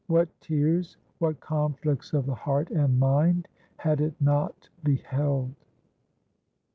What 0.07 0.29
tears, 0.41 0.97
what 1.19 1.39
conflicts 1.41 2.11
of 2.13 2.25
the 2.25 2.33
heart 2.33 2.71
and 2.71 2.97
mind 2.99 3.47
had 3.77 4.01
it 4.01 4.15
not 4.19 4.67
beheld!" 4.83 5.53